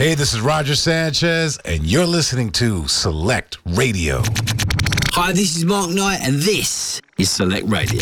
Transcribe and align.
Hey, 0.00 0.14
this 0.14 0.32
is 0.32 0.40
Roger 0.40 0.74
Sanchez, 0.76 1.58
and 1.66 1.84
you're 1.84 2.06
listening 2.06 2.48
to 2.52 2.88
Select 2.88 3.58
Radio. 3.66 4.22
Hi, 5.12 5.32
this 5.32 5.58
is 5.58 5.66
Mark 5.66 5.90
Knight, 5.90 6.20
and 6.22 6.36
this 6.36 7.02
is 7.18 7.30
Select 7.30 7.68
Radio. 7.68 8.00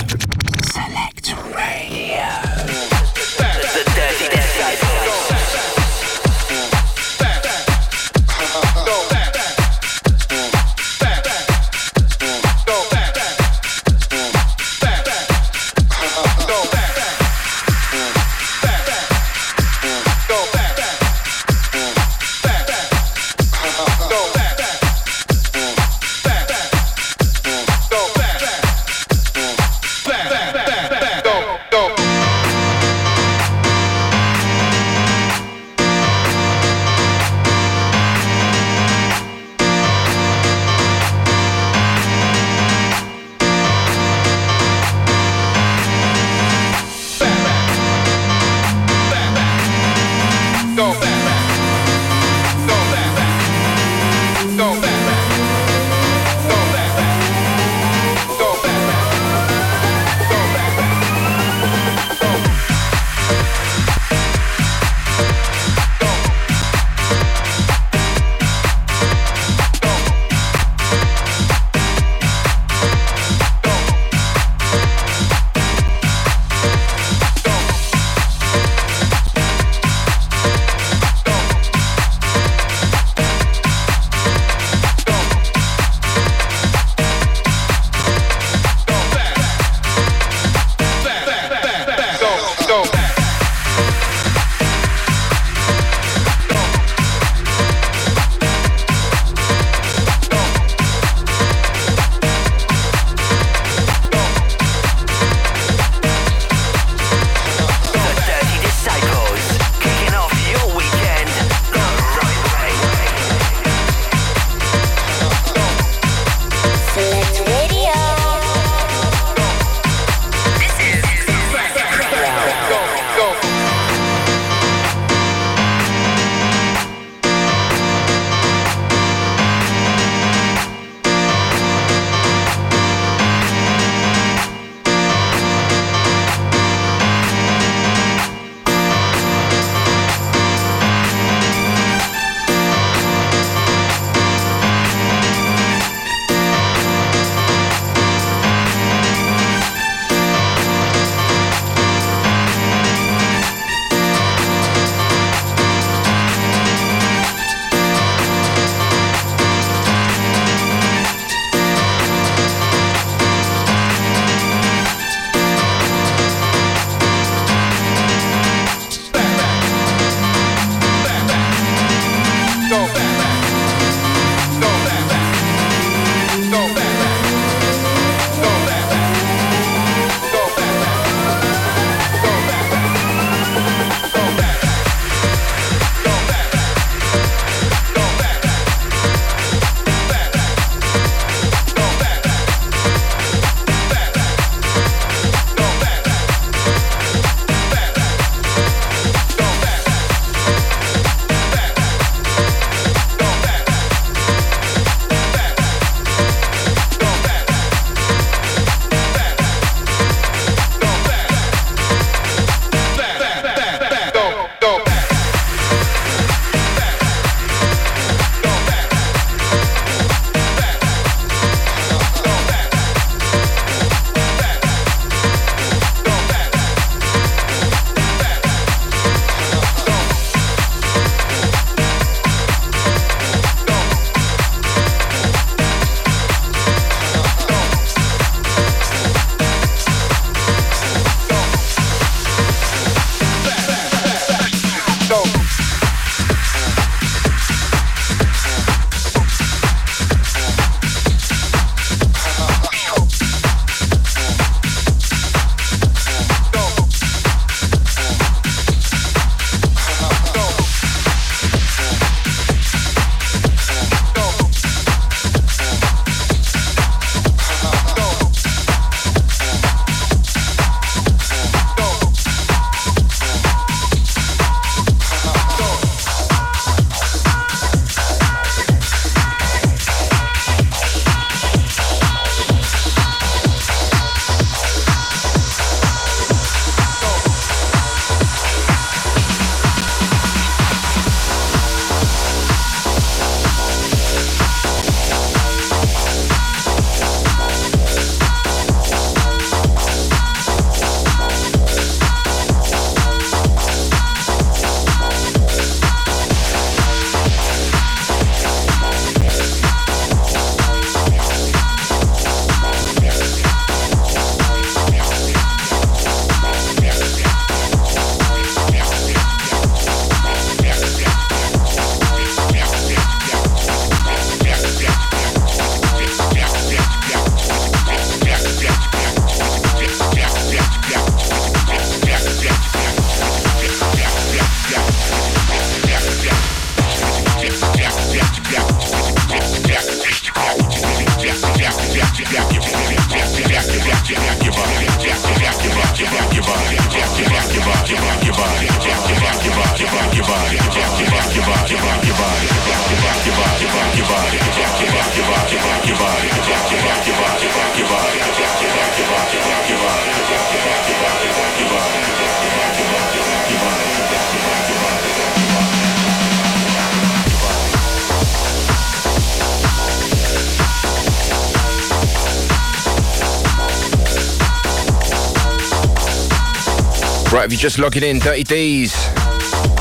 You're 377.58 377.70
just 377.70 377.80
logging 377.80 378.04
in, 378.04 378.20
Dirty 378.20 378.44
D's 378.44 378.94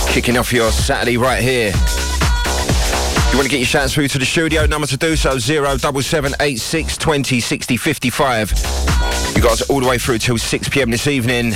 kicking 0.08 0.36
off 0.36 0.52
your 0.52 0.72
Saturday 0.72 1.16
right 1.16 1.44
here. 1.44 1.68
You 1.68 3.38
want 3.38 3.44
to 3.44 3.50
get 3.50 3.58
your 3.58 3.68
shouts 3.68 3.94
through 3.94 4.08
to 4.08 4.18
the 4.18 4.26
studio? 4.26 4.66
Number 4.66 4.88
to 4.88 4.98
do 4.98 5.16
so: 5.16 5.38
zero 5.38 5.78
double 5.78 6.02
seven 6.02 6.34
eight 6.40 6.60
six 6.60 6.98
twenty 6.98 7.40
sixty 7.40 7.78
fifty 7.78 8.10
five. 8.10 8.52
You 9.36 9.44
got 9.44 9.52
us 9.52 9.70
all 9.70 9.80
the 9.80 9.88
way 9.88 10.00
through 10.00 10.18
till 10.18 10.40
six 10.40 10.68
pm 10.68 10.90
this 10.90 11.06
evening. 11.06 11.54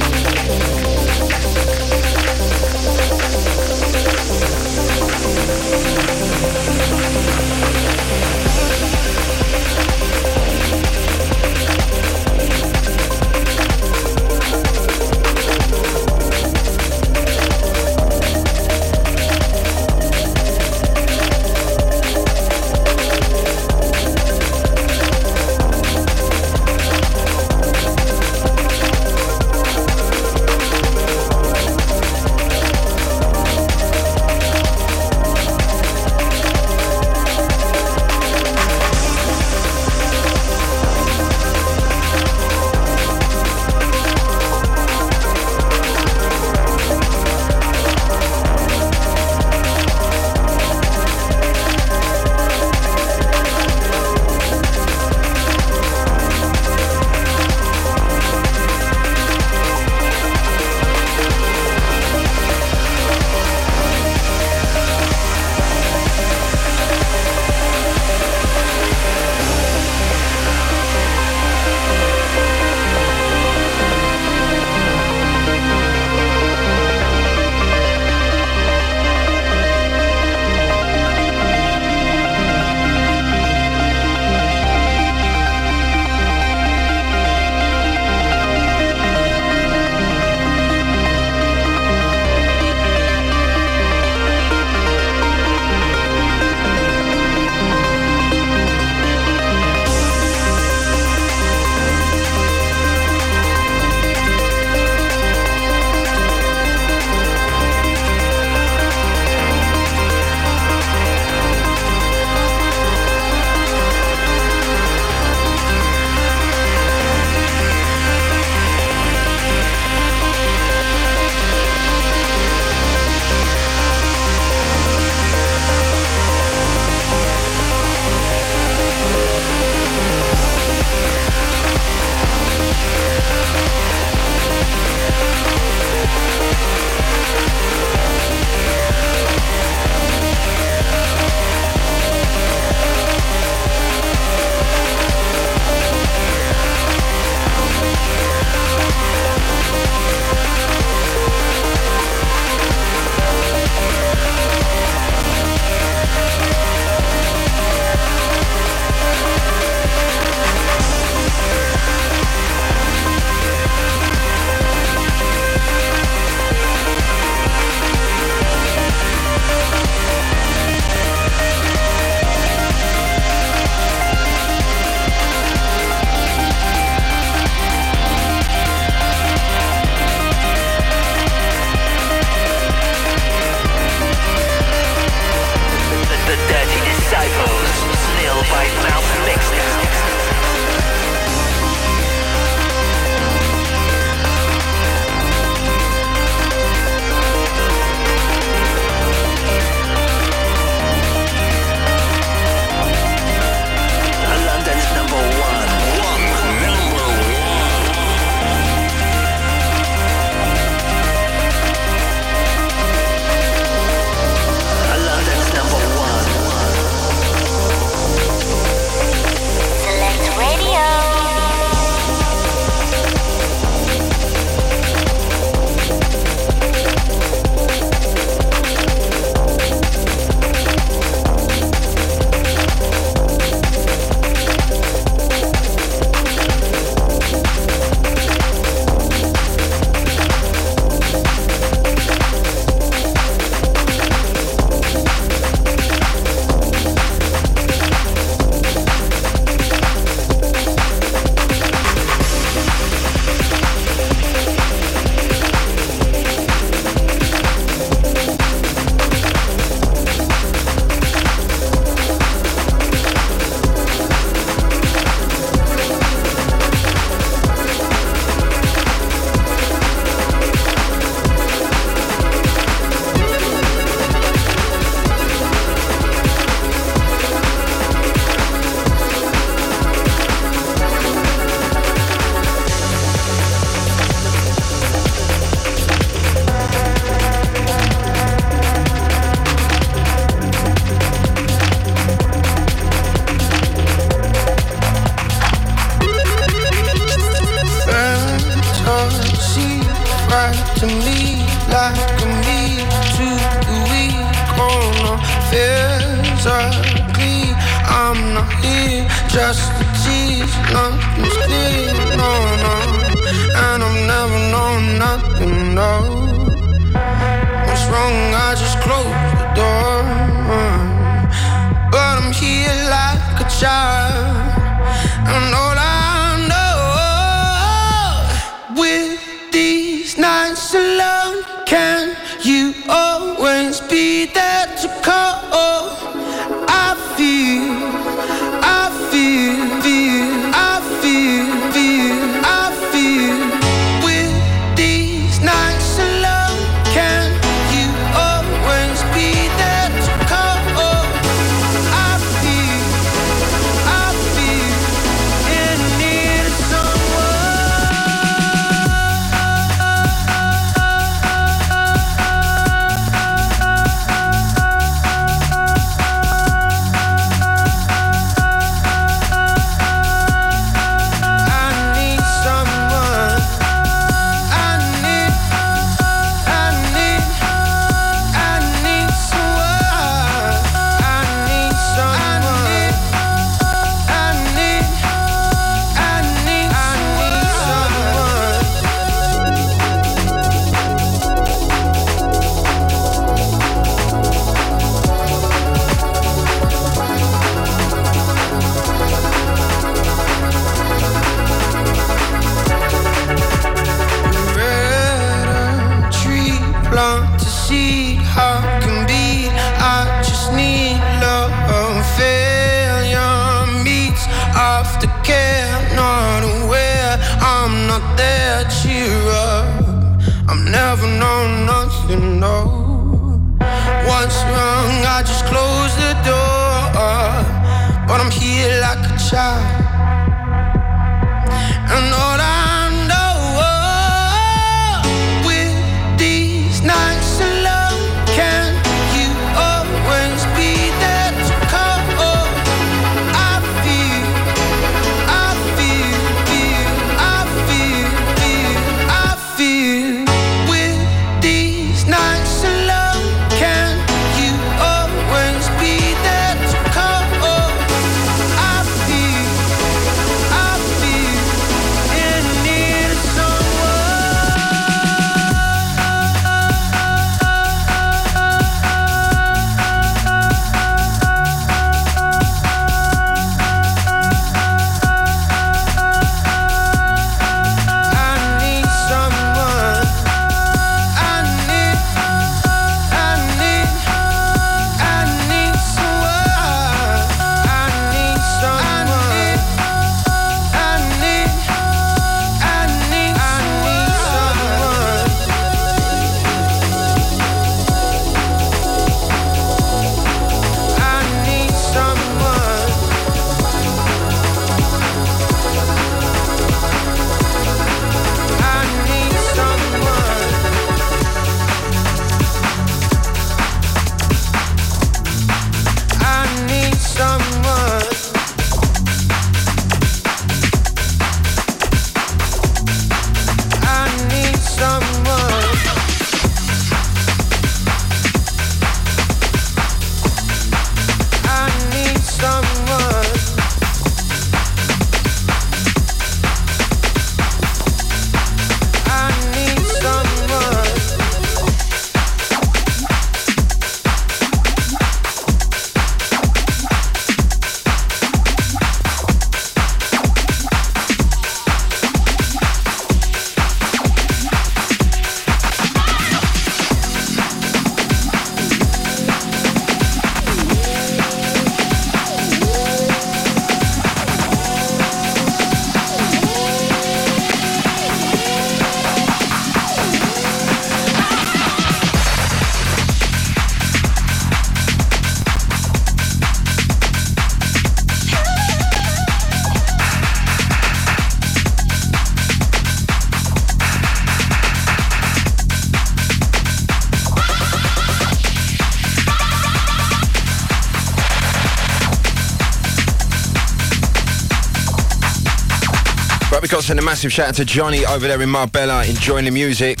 Send 596.82 596.98
a 596.98 597.02
massive 597.02 597.32
shout 597.32 597.48
out 597.48 597.54
to 597.54 597.64
Johnny 597.64 598.04
over 598.04 598.26
there 598.26 598.42
in 598.42 598.50
Marbella 598.50 599.06
enjoying 599.06 599.44
the 599.44 599.52
music. 599.52 600.00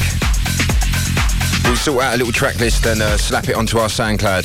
We'll 1.64 1.76
sort 1.76 2.02
out 2.02 2.14
a 2.14 2.16
little 2.16 2.32
track 2.32 2.58
list 2.58 2.84
and 2.86 3.00
uh, 3.00 3.16
slap 3.16 3.48
it 3.48 3.54
onto 3.54 3.78
our 3.78 3.88
SoundCloud. 3.88 4.44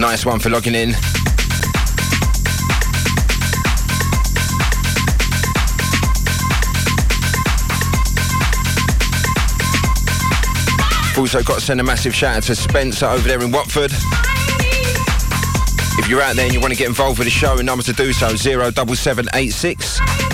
Nice 0.00 0.24
one 0.24 0.40
for 0.40 0.48
logging 0.48 0.74
in. 0.74 0.94
Also 11.18 11.42
got 11.42 11.56
to 11.56 11.60
send 11.60 11.80
a 11.80 11.84
massive 11.84 12.14
shout 12.14 12.38
out 12.38 12.42
to 12.44 12.56
Spencer 12.56 13.06
over 13.06 13.28
there 13.28 13.42
in 13.42 13.52
Watford. 13.52 13.92
If 15.98 16.08
you're 16.08 16.22
out 16.22 16.34
there 16.34 16.46
and 16.46 16.54
you 16.54 16.60
want 16.60 16.72
to 16.72 16.78
get 16.78 16.88
involved 16.88 17.18
with 17.18 17.26
the 17.26 17.30
show, 17.30 17.58
a 17.58 17.62
number 17.62 17.84
to 17.84 17.92
do 17.92 18.14
so, 18.14 18.34
07786 18.34 19.91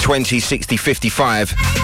20 0.09 0.41
60 0.41 0.79
55. 0.79 1.78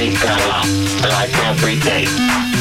Think 0.00 0.24
a 0.24 0.34
lot, 0.48 0.66
like 1.02 1.36
every 1.44 1.78
day. 1.78 2.59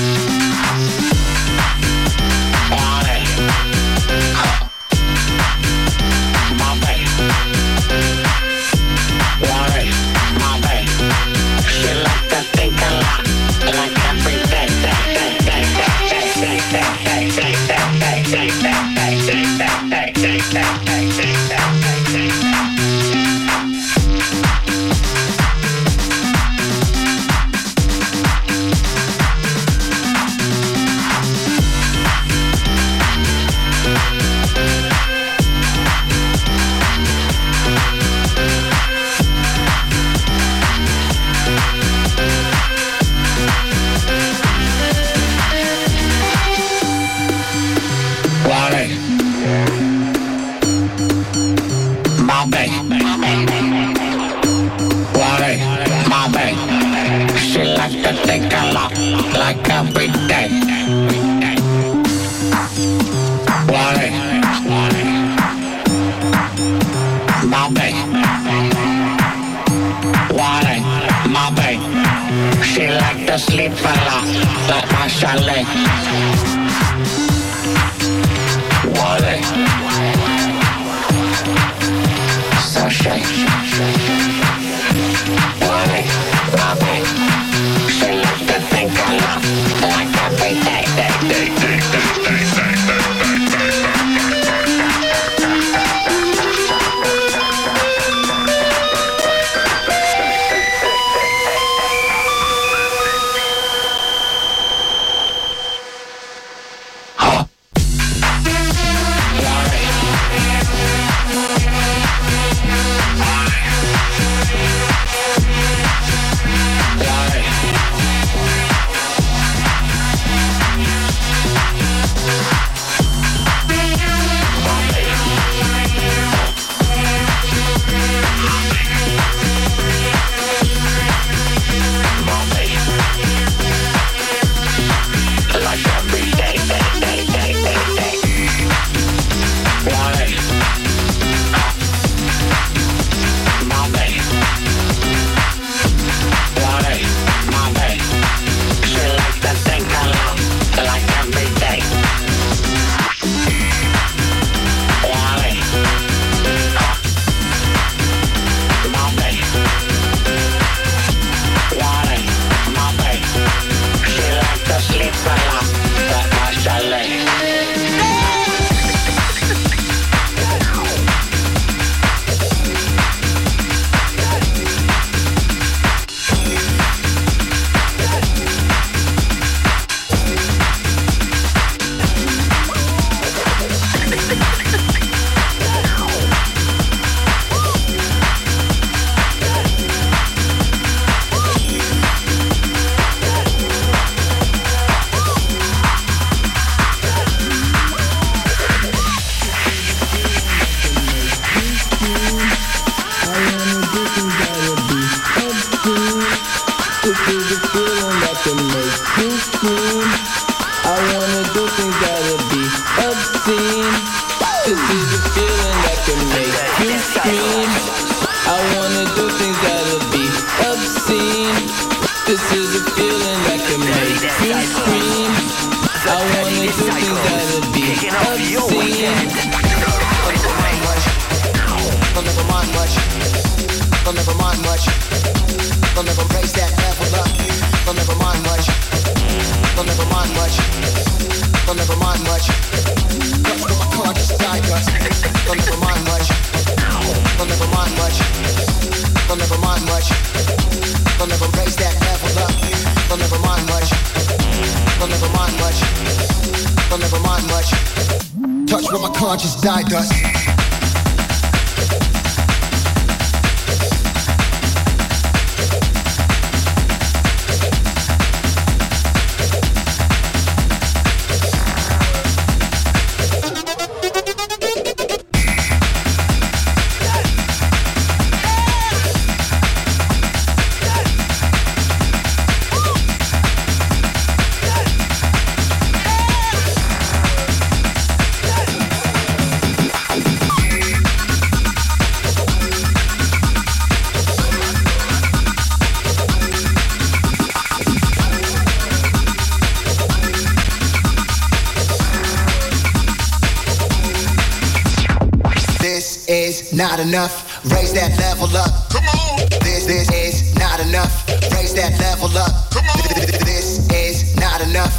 That 307.99 308.17
level 308.17 308.47
up. 308.55 308.71
Come 308.89 309.03
on. 309.11 309.43
This 309.59 309.83
this 309.85 310.07
is 310.11 310.55
not 310.55 310.79
enough. 310.79 311.11
Raise 311.51 311.73
that 311.75 311.99
level 311.99 312.31
up. 312.37 312.71
Come 312.71 312.87
on. 312.87 313.03
This 313.43 313.83
is 313.91 314.35
not 314.39 314.61
enough. 314.61 314.93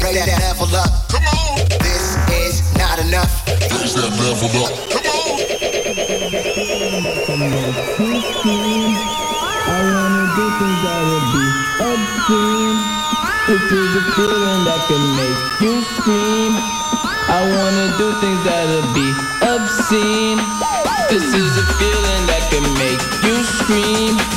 Raise 0.00 0.24
that 0.24 0.40
level 0.40 0.72
up. 0.72 0.88
Come 1.12 1.26
on. 1.36 1.60
This 1.84 2.16
is 2.32 2.64
not 2.80 2.98
enough. 3.04 3.28
Raise 3.76 3.92
that 4.00 4.08
level 4.24 4.48
up. 4.64 4.72
Come 4.88 5.04
on. 5.04 5.36
I 9.68 9.78
wanna 9.92 10.24
do 10.36 10.44
things 10.56 10.80
that'll 10.86 11.26
be 11.36 11.44
obscene. 11.84 12.78
This 13.48 13.64
is 13.68 13.92
a 14.00 14.04
feeling 14.16 14.62
that 14.64 14.80
can 14.88 15.04
make 15.20 15.40
you 15.60 15.74
scream. 15.92 16.52
I 17.28 17.40
wanna 17.52 17.86
do 18.00 18.06
things 18.22 18.40
that'll 18.48 18.88
be 18.96 19.08
obscene. 19.44 20.65
This 21.08 21.22
is 21.34 21.56
a 21.56 21.64
feeling 21.78 22.26
that 22.26 22.48
can 22.50 22.64
make 22.74 23.00
you 23.22 23.44
scream. 23.44 24.35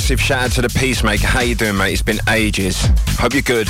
Massive 0.00 0.18
shout 0.18 0.44
out 0.44 0.50
to 0.50 0.62
the 0.62 0.68
Peacemaker. 0.70 1.26
How 1.26 1.40
you 1.40 1.54
doing, 1.54 1.76
mate? 1.76 1.92
It's 1.92 2.00
been 2.00 2.20
ages. 2.30 2.88
Hope 3.18 3.34
you're 3.34 3.42
good. 3.42 3.68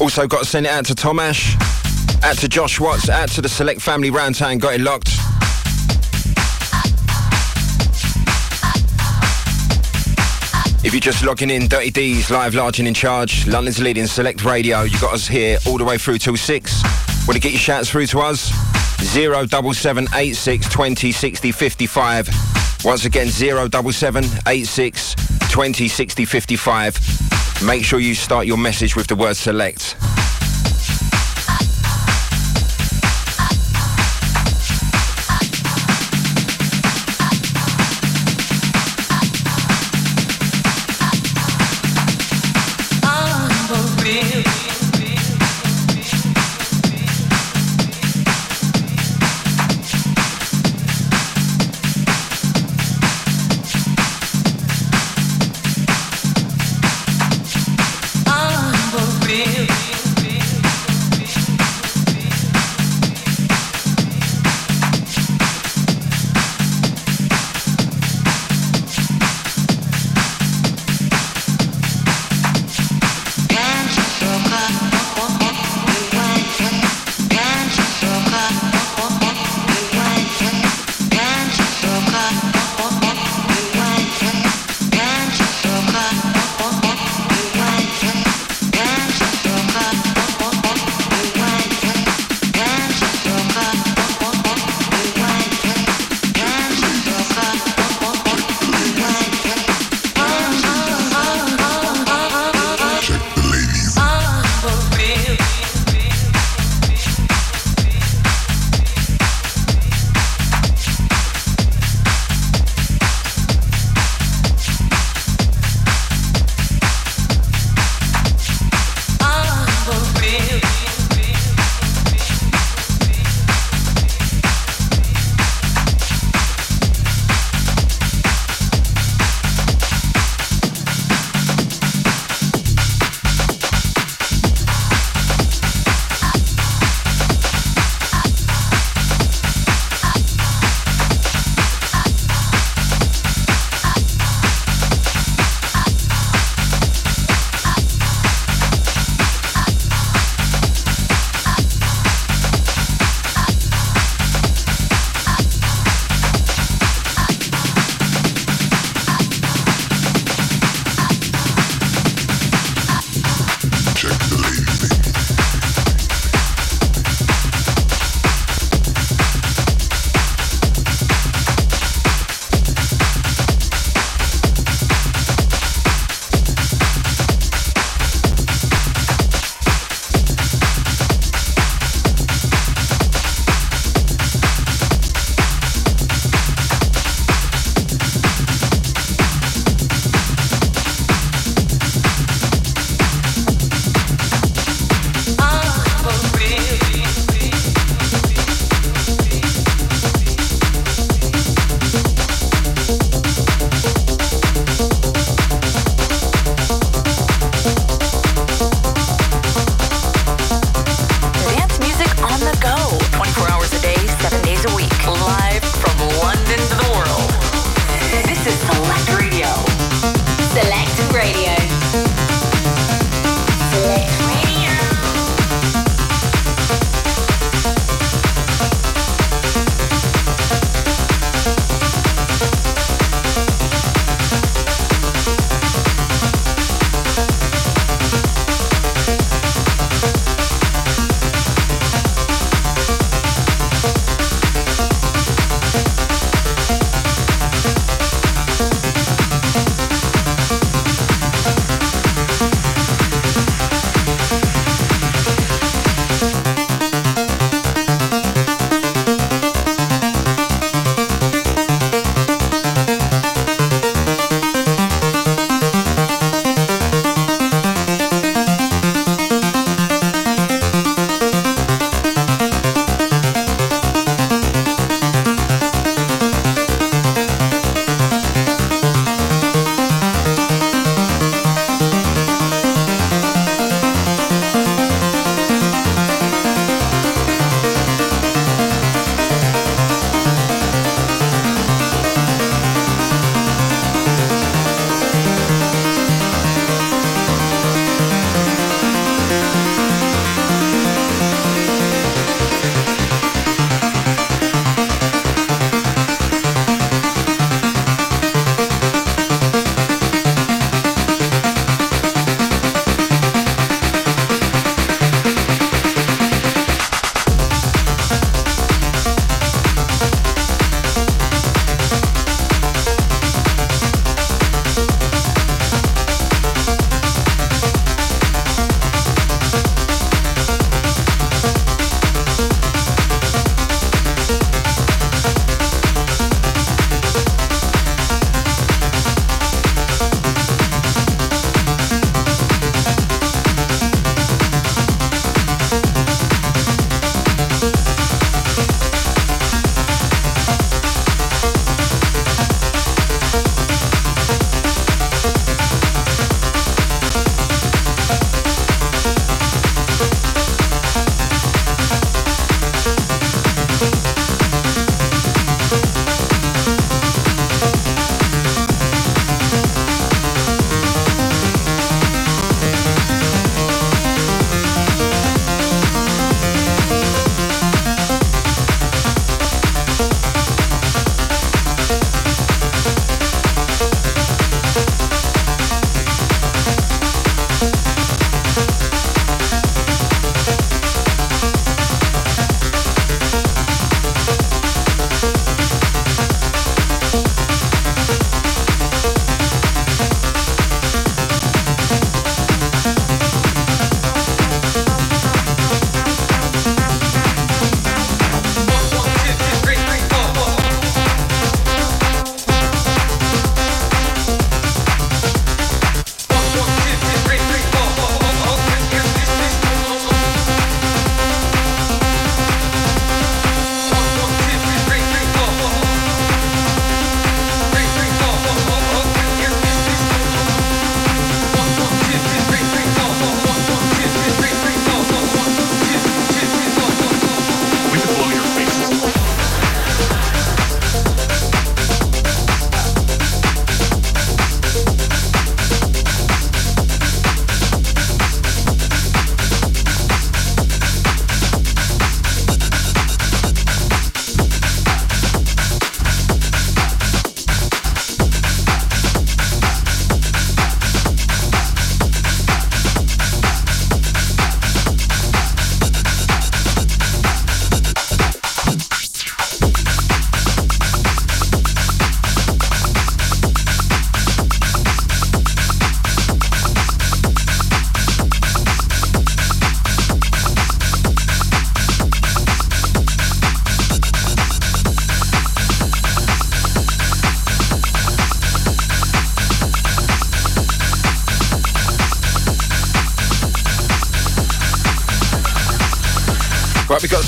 Also 0.00 0.26
got 0.26 0.38
to 0.38 0.44
send 0.46 0.64
it 0.64 0.72
out 0.72 0.86
to 0.86 0.94
Tom 0.94 1.18
Ash, 1.18 1.54
out 2.24 2.38
to 2.38 2.48
Josh 2.48 2.80
Watts, 2.80 3.10
out 3.10 3.28
to 3.32 3.42
the 3.42 3.48
Select 3.50 3.82
Family 3.82 4.08
Round 4.08 4.34
Town. 4.34 4.56
Got 4.56 4.76
it 4.76 4.80
locked. 4.80 5.08
If 10.82 10.94
you're 10.94 11.00
just 11.02 11.22
logging 11.22 11.50
in, 11.50 11.68
Dirty 11.68 11.90
D's 11.90 12.30
live, 12.30 12.54
large 12.54 12.78
and 12.78 12.88
in 12.88 12.94
charge. 12.94 13.46
London's 13.46 13.78
leading 13.78 14.06
Select 14.06 14.46
Radio. 14.46 14.84
You 14.84 14.98
got 14.98 15.12
us 15.12 15.28
here 15.28 15.58
all 15.66 15.76
the 15.76 15.84
way 15.84 15.98
through 15.98 16.16
till 16.16 16.38
six. 16.38 16.82
Want 17.28 17.34
to 17.34 17.40
get 17.40 17.52
your 17.52 17.60
shouts 17.60 17.90
through 17.90 18.06
to 18.06 18.20
us? 18.20 18.50
Zero 19.02 19.44
double 19.44 19.74
seven 19.74 20.08
eight 20.14 20.36
six 20.36 20.66
twenty 20.70 21.12
sixty 21.12 21.52
fifty 21.52 21.86
five. 21.86 22.30
Once 22.82 23.04
again, 23.04 23.28
zero 23.28 23.68
double 23.68 23.92
seven 23.92 24.24
eight 24.46 24.66
six 24.66 25.03
twenty 25.54 25.86
sixty 25.86 26.24
fifty 26.24 26.56
five. 26.56 26.98
Make 27.64 27.84
sure 27.84 28.00
you 28.00 28.16
start 28.16 28.44
your 28.44 28.58
message 28.58 28.96
with 28.96 29.06
the 29.06 29.14
word 29.14 29.36
select. 29.36 29.93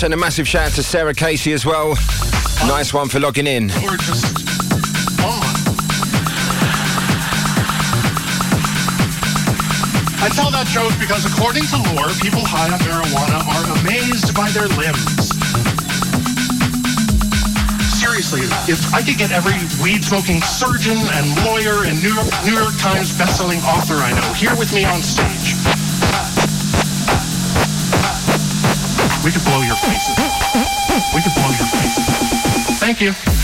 Send 0.06 0.14
a 0.14 0.16
massive 0.16 0.46
shout 0.46 0.66
out 0.68 0.72
to 0.74 0.84
Sarah 0.84 1.12
Casey 1.12 1.52
as 1.52 1.66
well. 1.66 1.98
Nice 2.68 2.94
one 2.94 3.08
for 3.08 3.18
logging 3.18 3.48
in. 3.48 3.72
I 3.72 3.82
tell 10.30 10.54
that 10.54 10.70
joke 10.70 10.94
because 11.02 11.26
according 11.26 11.66
to 11.74 11.82
lore, 11.90 12.14
people 12.22 12.46
high 12.46 12.70
on 12.70 12.78
marijuana 12.86 13.42
are 13.50 13.66
amazed 13.82 14.30
by 14.30 14.46
their 14.54 14.70
limbs. 14.78 15.34
Seriously, 17.98 18.46
if 18.70 18.78
I 18.94 19.02
could 19.02 19.18
get 19.18 19.34
every 19.34 19.58
weed-smoking 19.82 20.38
surgeon 20.46 21.02
and 21.18 21.26
lawyer 21.42 21.82
and 21.82 21.98
New 21.98 22.14
York, 22.14 22.30
New 22.46 22.54
York 22.54 22.78
Times 22.78 23.10
bestselling 23.18 23.58
author 23.66 23.98
I 23.98 24.14
know 24.14 24.30
here 24.38 24.54
with 24.54 24.70
me 24.70 24.86
on 24.86 25.02
stage, 25.02 25.35
we 29.26 29.32
could 29.32 29.44
blow 29.44 29.60
your 29.60 29.74
faces. 29.74 30.16
We 31.12 31.20
could 31.20 31.34
blow 31.34 31.50
your 31.50 31.66
faces. 31.66 32.78
Thank 32.78 33.00
you. 33.00 33.35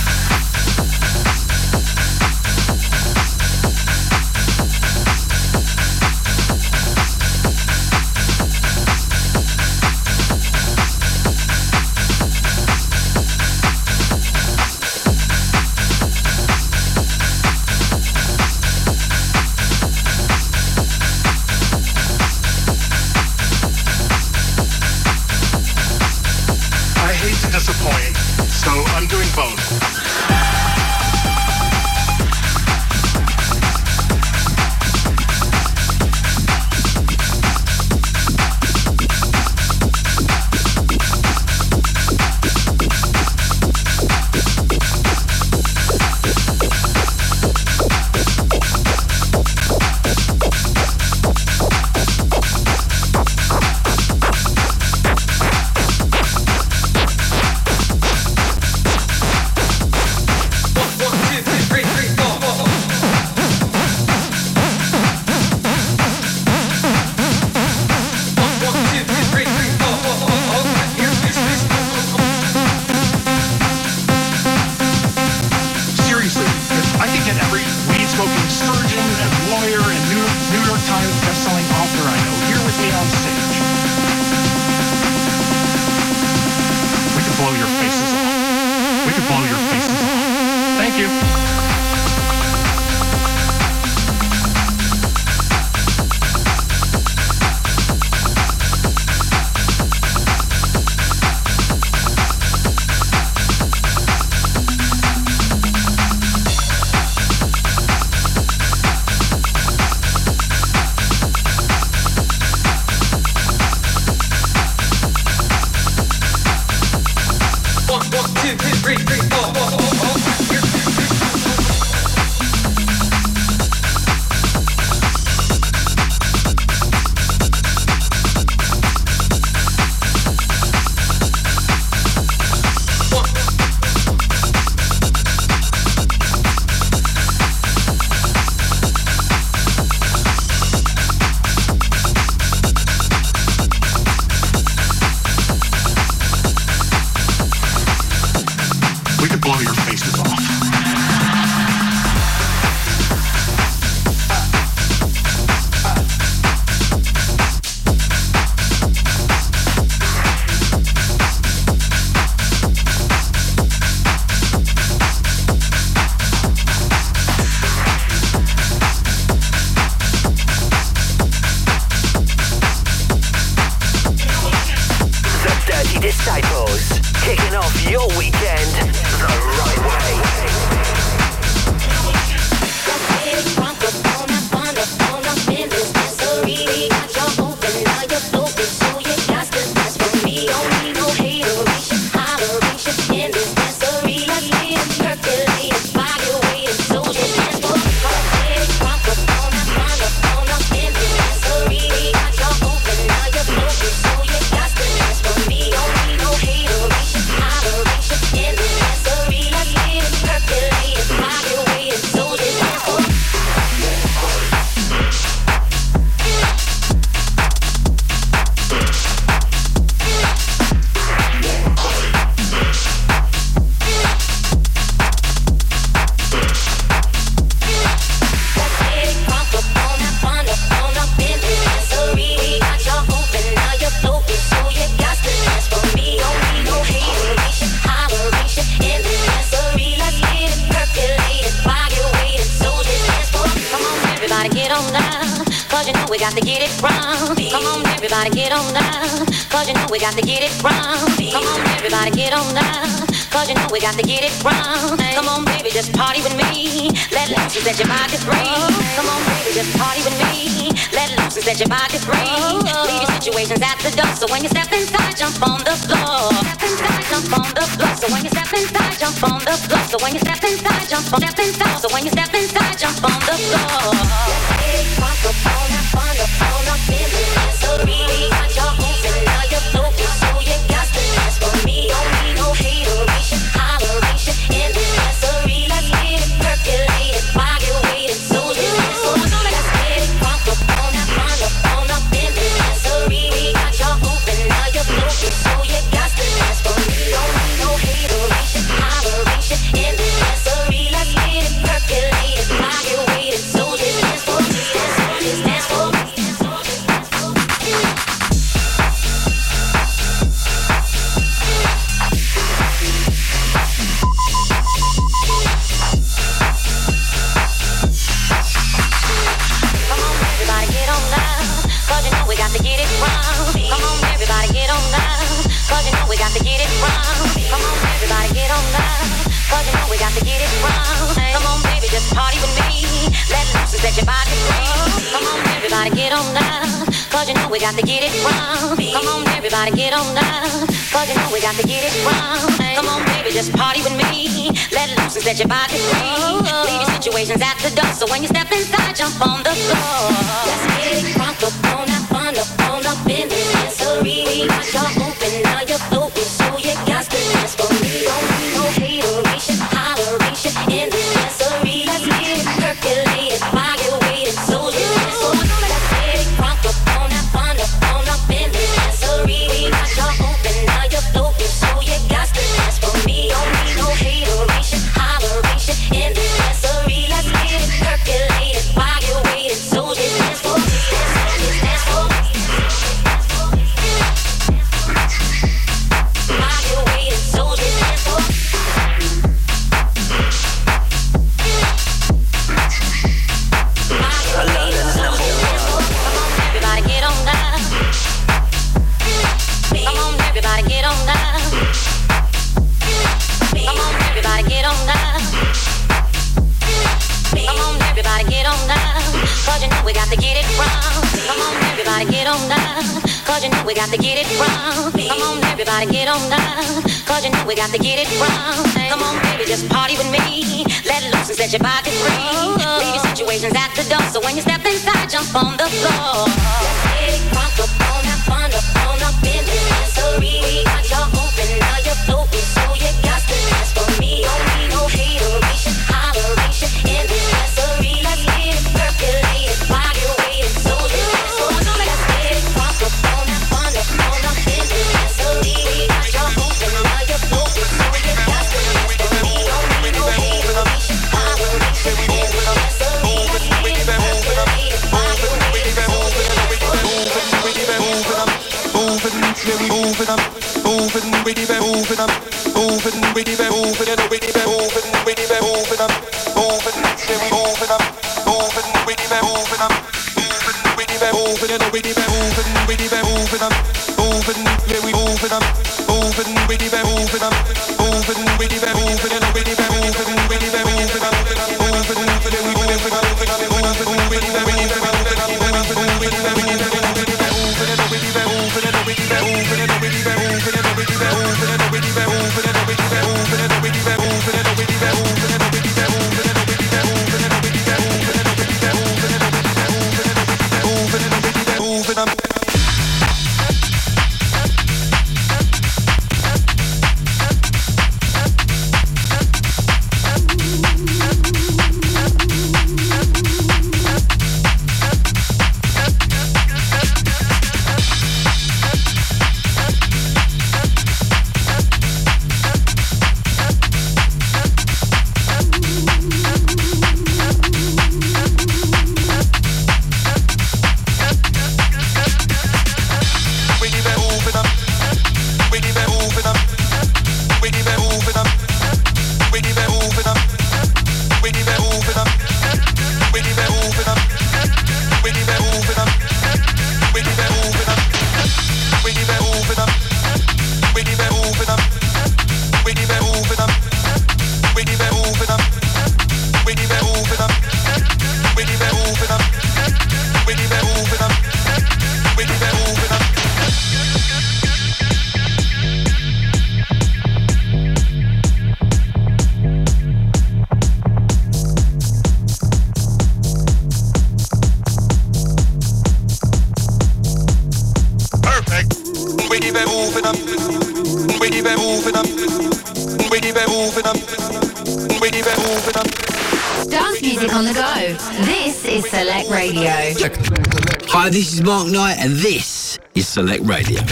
Select 593.13 593.45
Radio. 593.45 593.83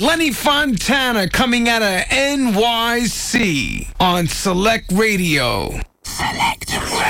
Lenny 0.00 0.32
Fontana 0.32 1.28
coming 1.28 1.68
out 1.68 1.82
of 1.82 1.88
NYC 2.08 3.86
on 4.00 4.26
Select 4.28 4.90
Radio. 4.92 5.78
Select 6.04 6.72
Radio. 6.72 7.06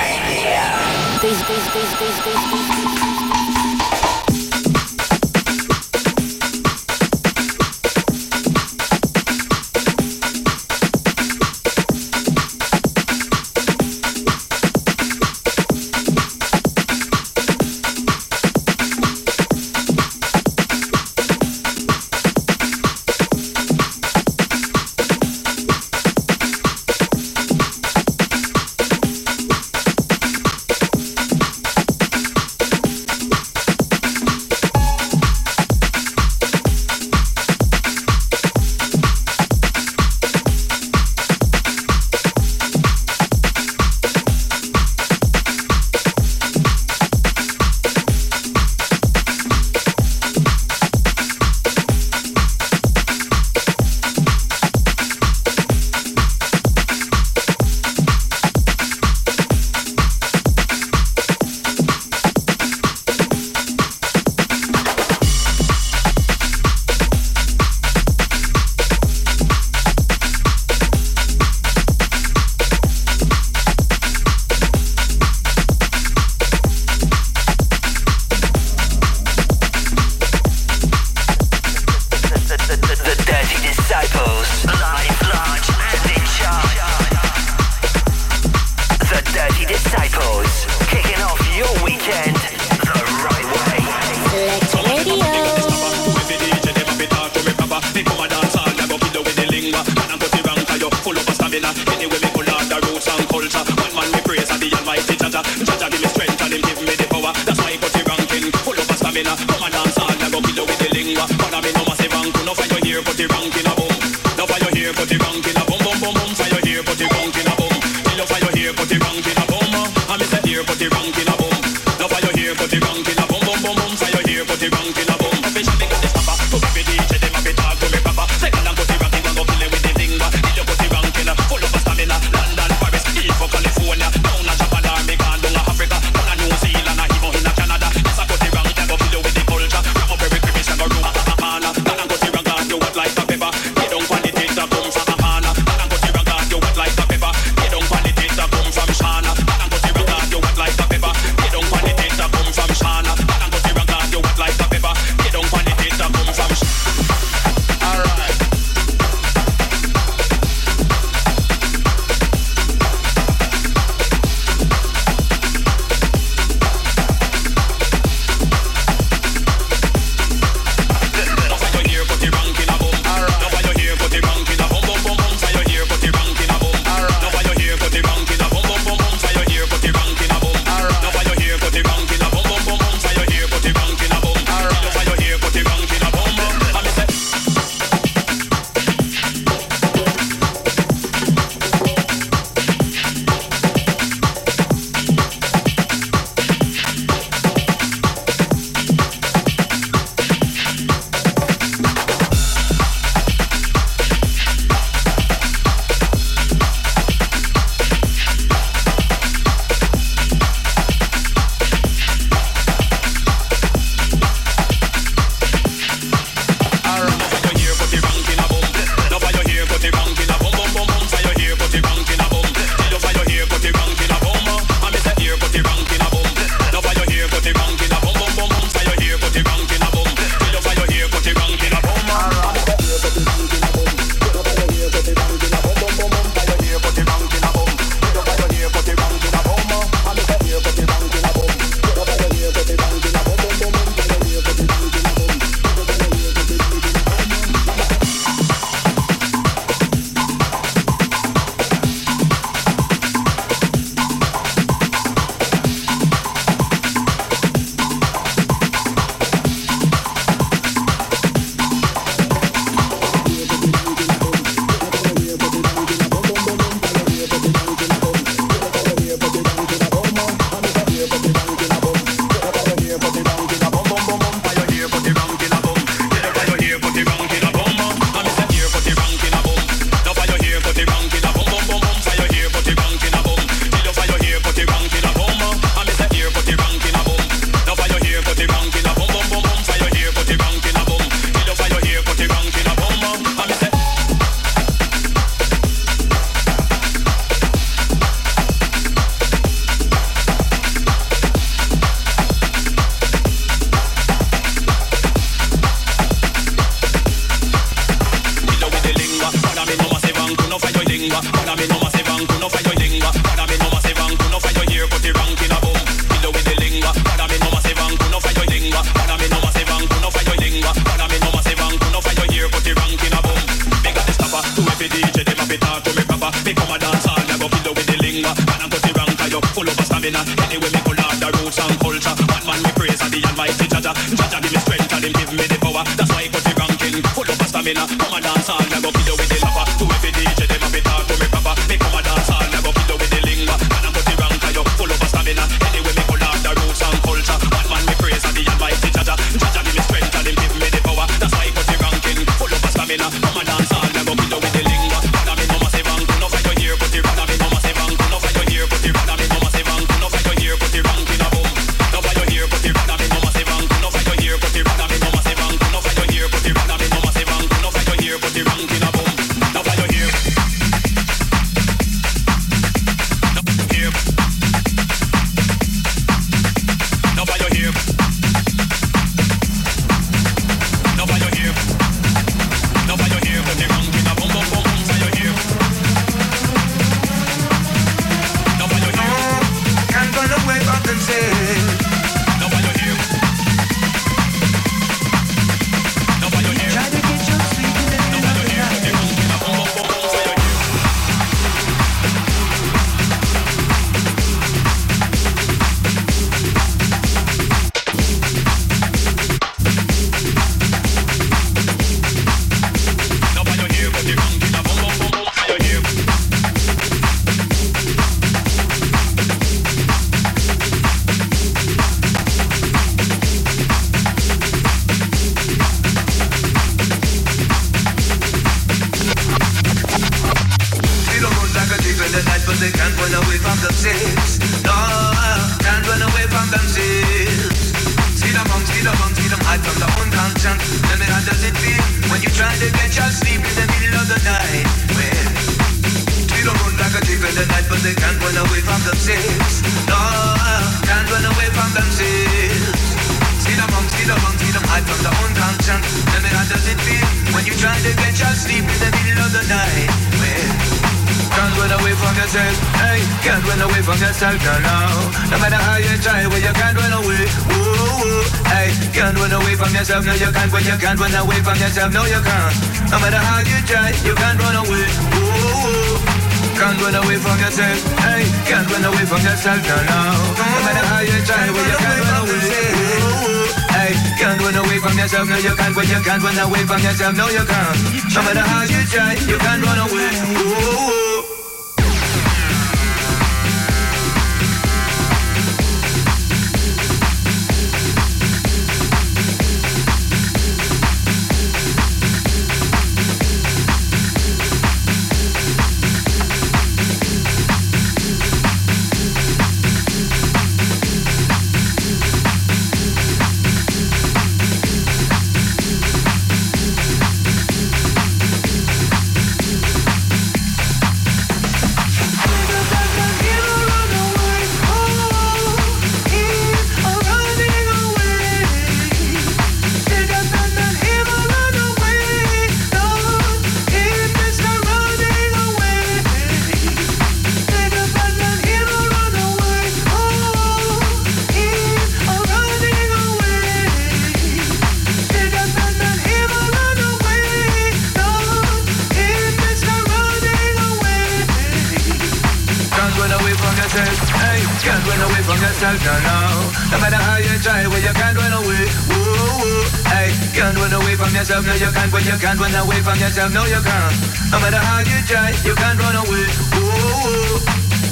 can't 565.67 565.83
run 565.83 565.99
away. 565.99 566.25
Oh, 566.55 567.43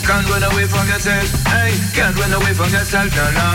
can't 0.07 0.27
run 0.31 0.43
away 0.47 0.63
from 0.63 0.87
yourself. 0.87 1.27
Hey, 1.51 1.75
can't 1.91 2.15
run 2.15 2.31
away 2.31 2.53
from 2.55 2.71
yourself. 2.71 3.11
No, 3.11 3.25
no. 3.35 3.47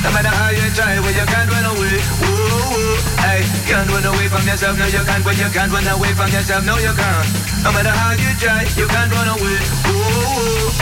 No 0.00 0.08
matter 0.16 0.32
how 0.32 0.48
you 0.48 0.64
try, 0.72 0.96
well, 0.96 1.12
you 1.12 1.26
can't 1.28 1.50
run 1.52 1.66
away. 1.76 2.00
Oh, 2.24 2.96
hey, 3.20 3.44
can't 3.68 3.88
run 3.92 4.06
away 4.08 4.32
from 4.32 4.48
yourself. 4.48 4.80
No, 4.80 4.86
you 4.88 5.04
can't. 5.04 5.20
but 5.20 5.36
you 5.36 5.48
can't 5.52 5.68
run 5.68 5.84
away 5.92 6.12
from 6.16 6.30
yourself. 6.32 6.64
No, 6.64 6.80
you 6.80 6.94
can't. 6.96 7.28
No 7.64 7.70
matter 7.76 7.92
how 7.92 8.16
you 8.16 8.32
try, 8.40 8.64
you 8.80 8.88
can't 8.88 9.12
run 9.12 9.28
away. 9.36 9.60
Oh, 9.92 10.72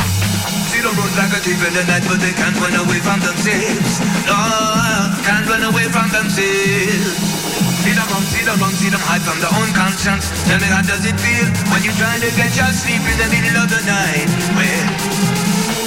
see 0.71 0.79
them 0.79 0.95
run 0.95 1.11
like 1.19 1.35
a 1.35 1.41
thief 1.43 1.59
in 1.67 1.75
the 1.75 1.83
night, 1.91 2.07
but 2.07 2.23
they 2.23 2.31
can't 2.31 2.55
run 2.63 2.79
away 2.79 3.03
from 3.03 3.19
themselves. 3.27 3.99
No, 4.31 4.39
can't 5.27 5.47
run 5.51 5.67
away 5.67 5.91
from 5.91 6.15
themselves 6.15 7.44
them 8.05 8.17
up, 8.17 8.25
see 8.29 8.45
them 8.45 8.59
wrong, 8.61 8.75
see 8.77 8.91
them 8.93 9.01
hide 9.01 9.25
from 9.25 9.39
their 9.41 9.53
own 9.57 9.71
conscience. 9.73 10.29
Tell 10.45 10.61
me 10.61 10.69
how 10.69 10.85
does 10.85 11.05
it 11.05 11.17
feel 11.17 11.47
when 11.73 11.81
you 11.81 11.93
try 11.97 12.21
to 12.21 12.29
get 12.37 12.53
your 12.53 12.73
sleep 12.73 13.01
in 13.01 13.17
the 13.17 13.29
middle 13.33 13.57
of 13.65 13.69
the 13.73 13.81
night? 13.89 14.29
Well, 14.53 14.85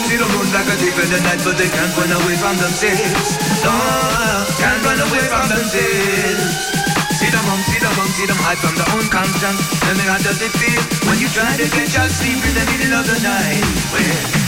see 0.10 0.18
them 0.18 0.30
run 0.34 0.50
like 0.54 0.70
a 0.72 0.76
thief 0.82 0.98
in 0.98 1.10
the 1.14 1.22
night, 1.22 1.42
but 1.46 1.56
they 1.58 1.70
can't 1.70 1.94
run 1.94 2.12
away 2.12 2.36
from 2.42 2.56
themselves. 2.58 3.38
No, 3.62 3.76
can't 4.58 4.82
run 4.82 5.00
away 5.06 5.24
from 5.30 5.46
themselves. 5.52 6.46
See 7.18 7.30
them 7.34 7.44
wrong, 7.50 7.62
see 7.70 7.82
them 7.82 7.94
wrong, 7.98 8.12
see 8.14 8.28
them 8.30 8.40
hide 8.42 8.62
from 8.62 8.74
their 8.78 8.90
own 8.94 9.06
conscience. 9.10 9.62
Tell 9.82 9.98
me 9.98 10.06
how 10.10 10.22
does 10.22 10.40
it 10.42 10.54
feel 10.58 10.82
when 11.10 11.18
you 11.22 11.30
try 11.34 11.54
to 11.54 11.66
get 11.70 11.90
your 11.94 12.10
sleep 12.10 12.42
in 12.42 12.54
the 12.56 12.66
middle 12.72 12.94
of 12.98 13.06
the 13.06 13.18
night? 13.22 13.66
Well. 13.94 14.47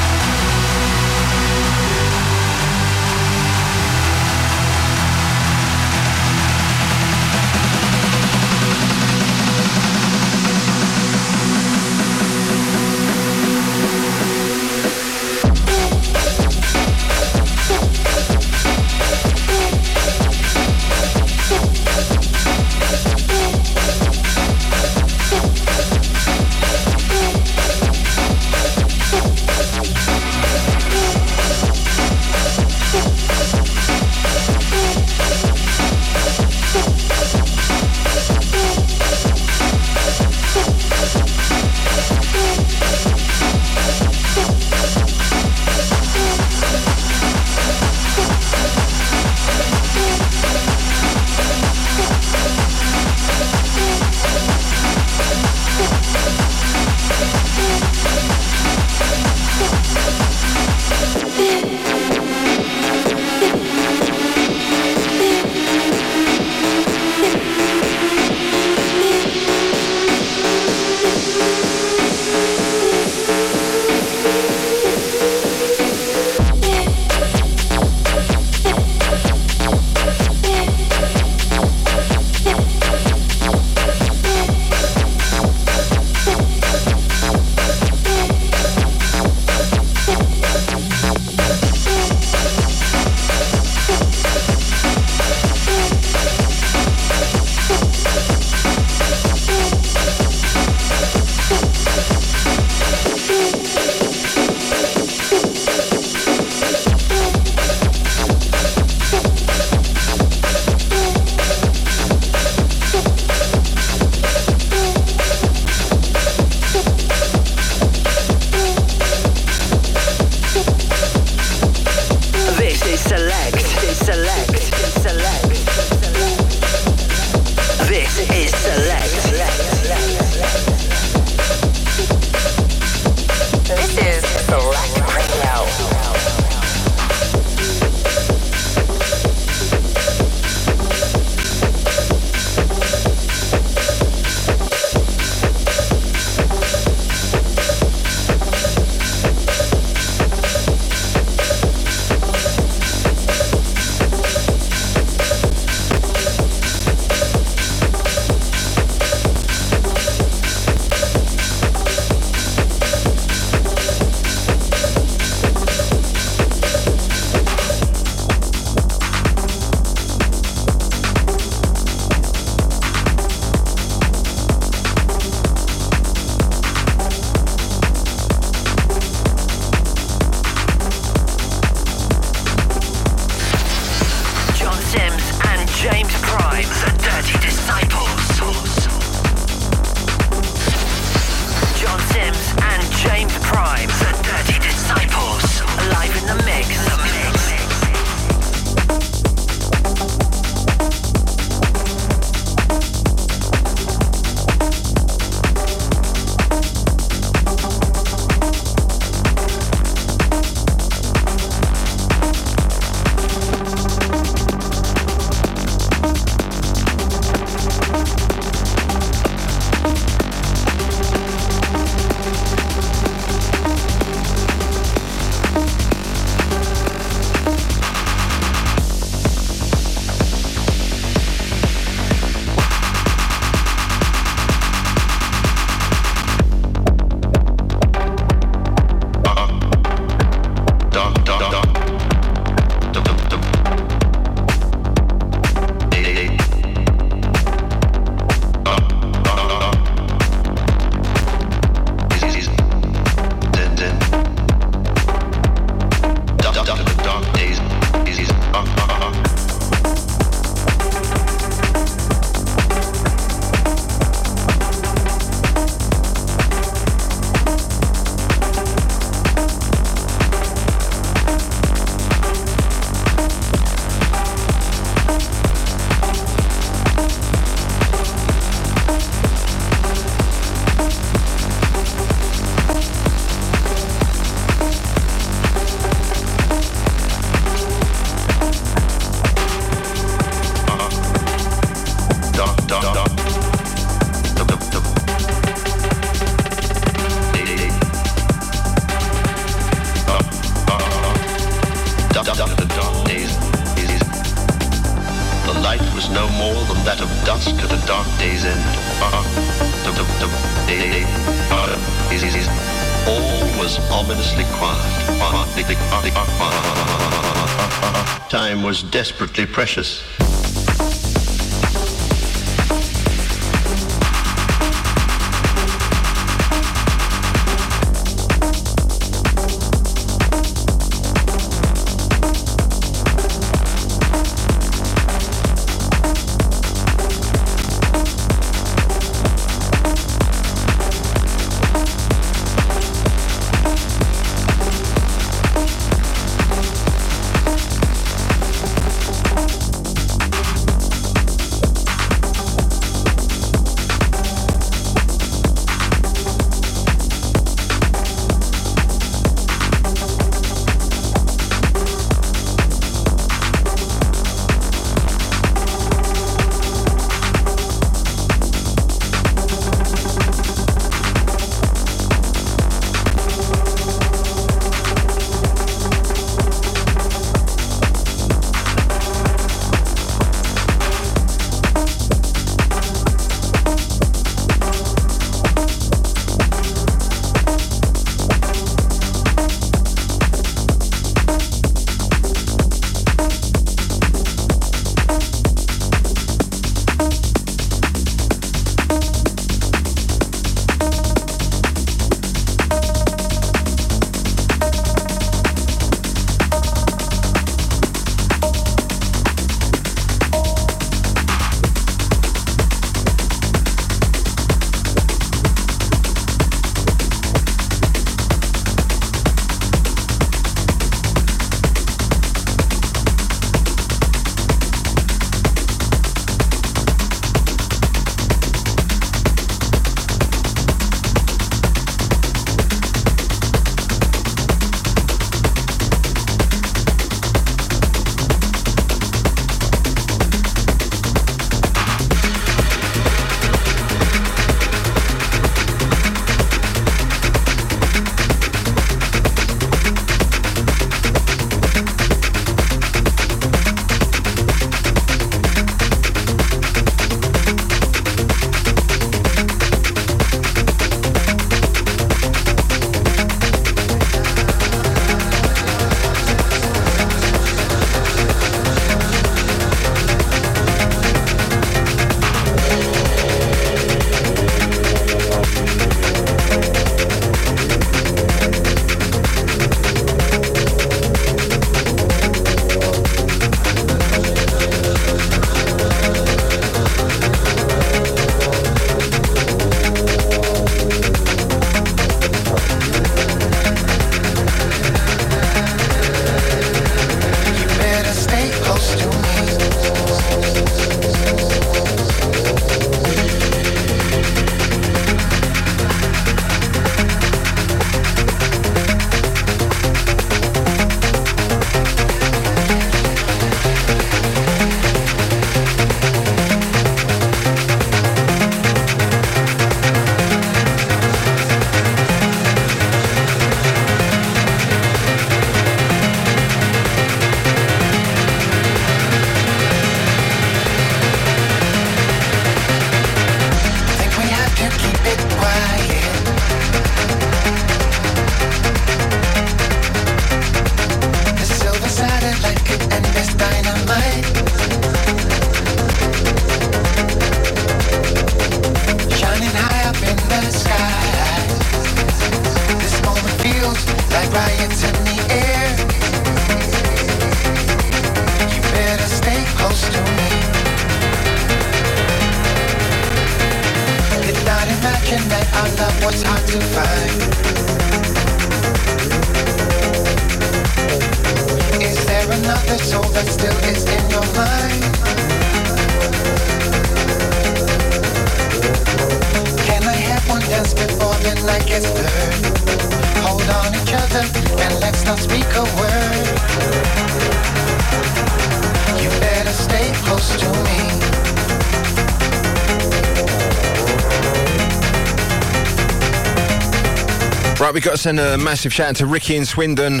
send 598.02 598.18
a 598.18 598.36
massive 598.36 598.72
shout 598.72 598.88
out 598.88 598.96
to 598.96 599.06
Ricky 599.06 599.36
in 599.36 599.44
Swindon. 599.44 600.00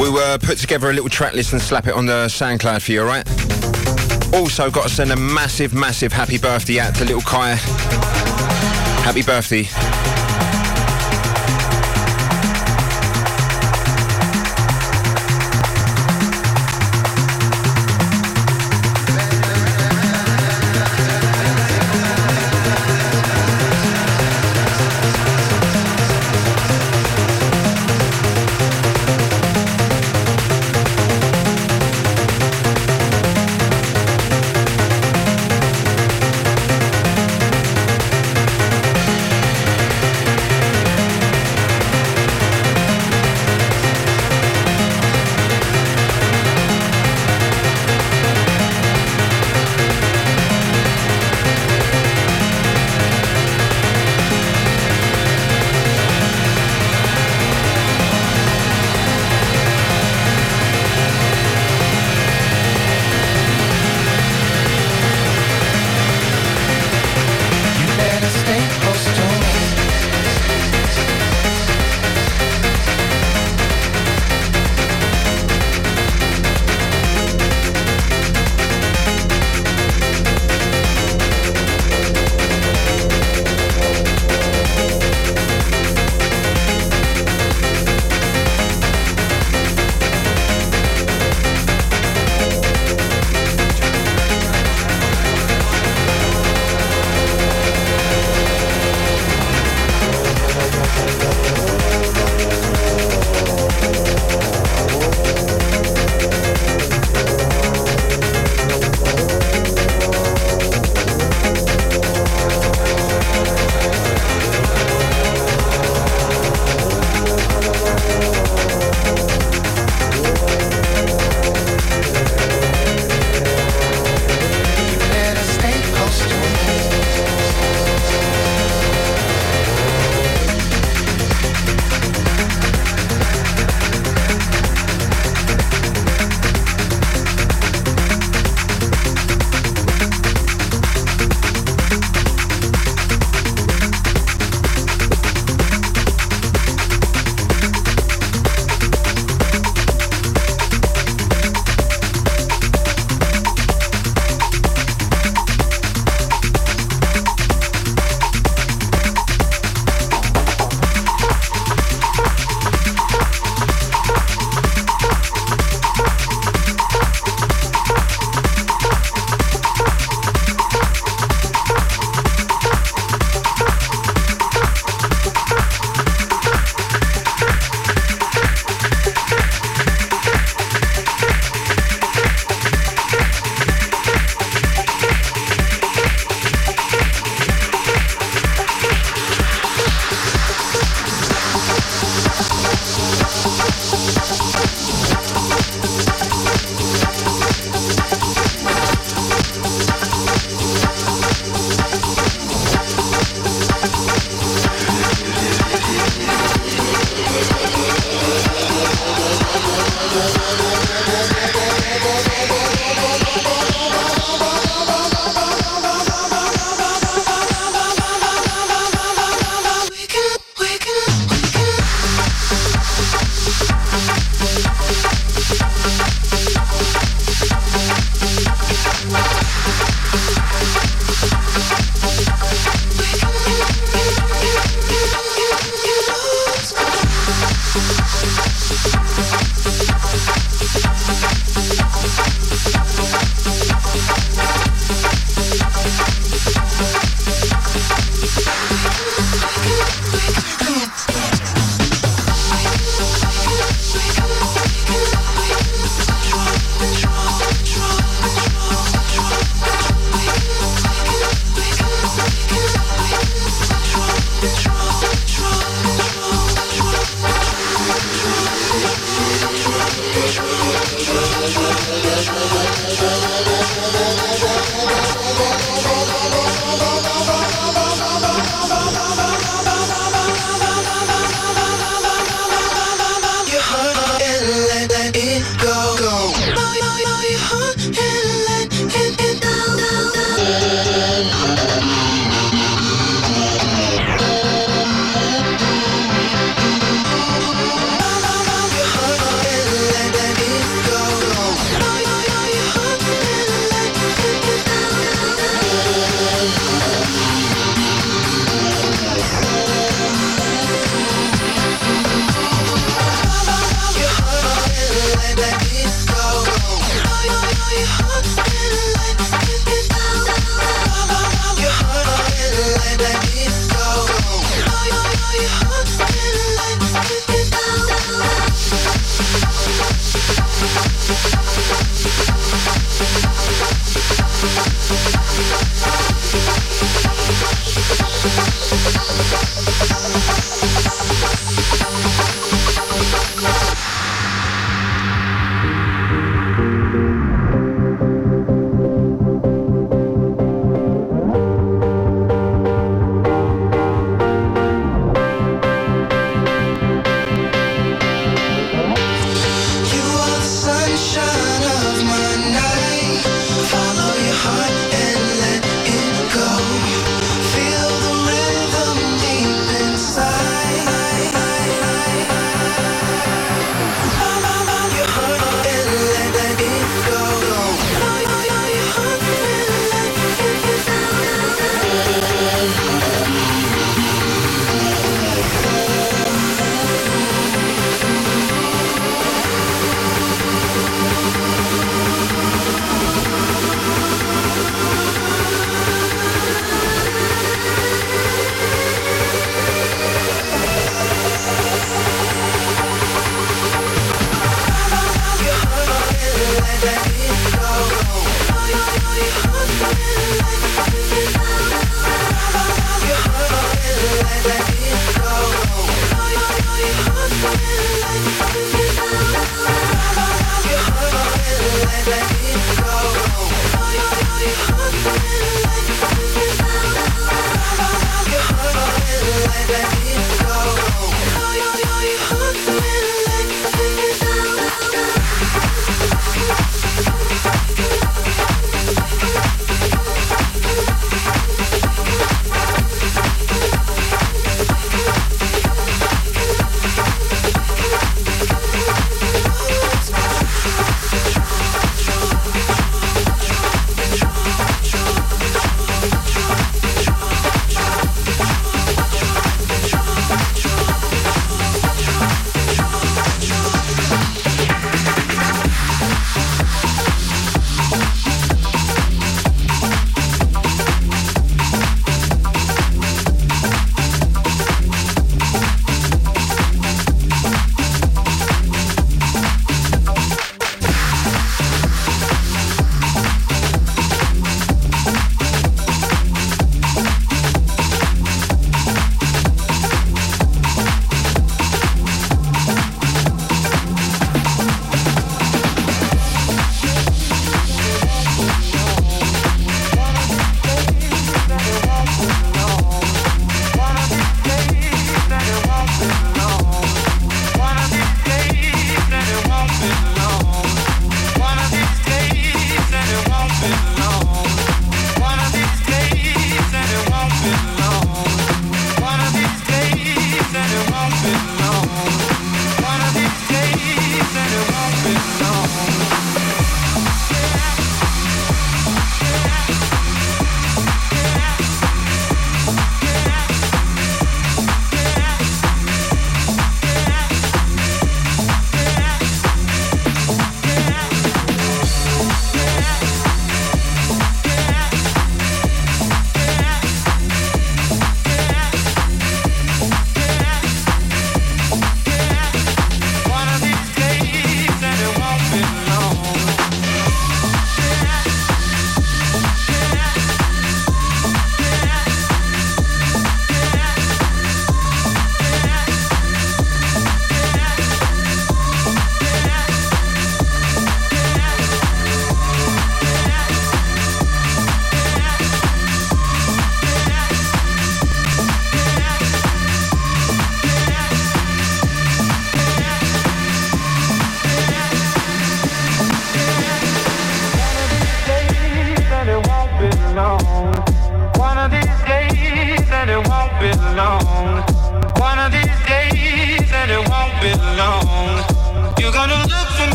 We 0.00 0.10
were 0.10 0.36
put 0.38 0.58
together 0.58 0.90
a 0.90 0.92
little 0.92 1.08
track 1.08 1.32
list 1.32 1.52
and 1.52 1.62
slap 1.62 1.86
it 1.86 1.94
on 1.94 2.06
the 2.06 2.26
SoundCloud 2.26 2.82
for 2.82 2.90
you, 2.90 3.02
alright? 3.02 3.24
Also 4.34 4.68
got 4.68 4.82
to 4.82 4.88
send 4.88 5.12
a 5.12 5.16
massive, 5.16 5.72
massive 5.72 6.12
happy 6.12 6.38
birthday 6.38 6.80
out 6.80 6.96
to 6.96 7.04
little 7.04 7.22
Kai. 7.22 7.54
Happy 9.04 9.22
birthday. 9.22 9.91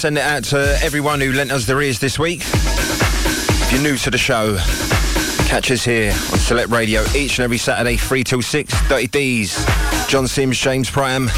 Send 0.00 0.16
it 0.16 0.24
out 0.24 0.44
to 0.44 0.78
everyone 0.82 1.20
who 1.20 1.30
lent 1.30 1.52
us 1.52 1.66
their 1.66 1.82
ears 1.82 1.98
this 1.98 2.18
week. 2.18 2.40
If 2.40 3.68
you're 3.70 3.82
new 3.82 3.98
to 3.98 4.10
the 4.10 4.16
show, 4.16 4.56
catch 5.46 5.70
us 5.70 5.84
here 5.84 6.10
on 6.10 6.38
Select 6.38 6.70
Radio 6.70 7.04
each 7.14 7.36
and 7.38 7.44
every 7.44 7.58
Saturday, 7.58 7.98
3 7.98 8.24
till 8.24 8.40
6. 8.40 8.88
Dirty 8.88 9.08
D's, 9.08 9.62
John 10.08 10.26
Sims, 10.26 10.56
James 10.56 10.88
Pram. 10.88 11.28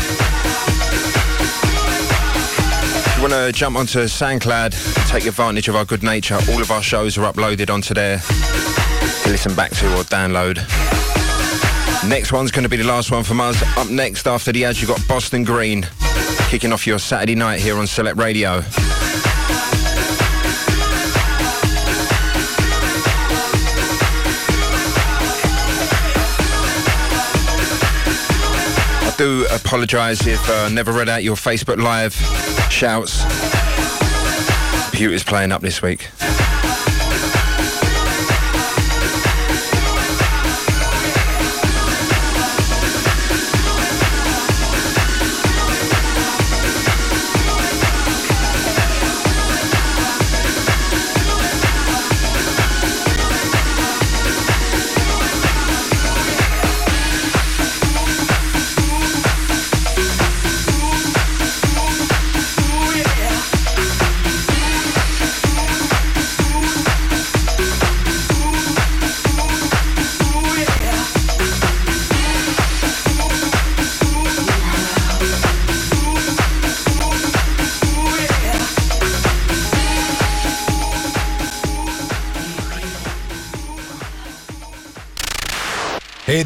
If 3.04 3.16
you 3.16 3.22
want 3.22 3.32
to 3.32 3.50
jump 3.52 3.76
onto 3.76 4.04
SoundCloud, 4.04 5.08
take 5.08 5.26
advantage 5.26 5.66
of 5.66 5.74
our 5.74 5.84
good 5.84 6.04
nature, 6.04 6.38
all 6.48 6.62
of 6.62 6.70
our 6.70 6.84
shows 6.84 7.18
are 7.18 7.32
uploaded 7.32 7.68
onto 7.68 7.94
there 7.94 8.18
to 8.18 9.28
listen 9.28 9.56
back 9.56 9.72
to 9.72 9.92
or 9.98 10.04
download. 10.04 10.58
Next 12.08 12.32
one's 12.32 12.52
going 12.52 12.62
to 12.62 12.68
be 12.68 12.76
the 12.76 12.84
last 12.84 13.10
one 13.10 13.24
from 13.24 13.40
us. 13.40 13.60
Up 13.76 13.90
next 13.90 14.28
after 14.28 14.52
the 14.52 14.64
ads, 14.66 14.80
you've 14.80 14.90
got 14.90 15.00
Boston 15.08 15.42
Green 15.42 15.84
kicking 16.52 16.70
off 16.70 16.86
your 16.86 16.98
Saturday 16.98 17.34
night 17.34 17.60
here 17.60 17.78
on 17.78 17.86
Select 17.86 18.18
Radio. 18.18 18.62
I 29.00 29.14
do 29.16 29.46
apologise 29.50 30.26
if 30.26 30.46
I 30.50 30.66
uh, 30.66 30.68
never 30.68 30.92
read 30.92 31.08
out 31.08 31.22
your 31.22 31.36
Facebook 31.36 31.82
Live 31.82 32.12
shouts. 32.70 33.22
Computer's 34.90 35.24
playing 35.24 35.52
up 35.52 35.62
this 35.62 35.80
week. 35.80 36.11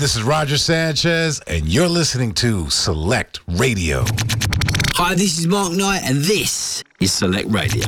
This 0.07 0.15
is 0.15 0.23
Roger 0.23 0.57
Sanchez, 0.57 1.41
and 1.49 1.67
you're 1.67 1.89
listening 1.89 2.33
to 2.35 2.71
Select 2.71 3.41
Radio. 3.49 4.05
Hi, 4.95 5.17
this 5.17 5.37
is 5.37 5.49
Mark 5.49 5.73
Knight, 5.73 6.03
and 6.05 6.19
this 6.19 6.85
is 7.01 7.13
Select 7.13 7.51
Radio. 7.51 7.83